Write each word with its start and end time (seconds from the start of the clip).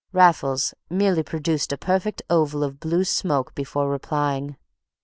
Raffles 0.13 0.73
merely 0.89 1.21
produced 1.21 1.71
a 1.71 1.77
perfect 1.77 2.23
oval 2.27 2.63
of 2.63 2.79
blue 2.79 3.03
smoke 3.03 3.53
before 3.53 3.87
replying. 3.87 4.57